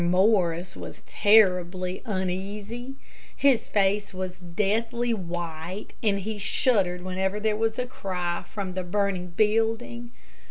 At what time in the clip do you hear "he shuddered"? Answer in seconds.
6.21-7.03